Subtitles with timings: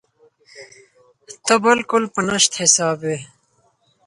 [1.45, 3.17] ته بالکل په نشت حساب وې.